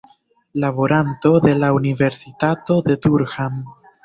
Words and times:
Laboranto 0.61 1.31
de 1.43 1.53
la 1.59 1.69
Universitato 1.75 2.81
de 2.81 2.97
Durham. 2.97 3.63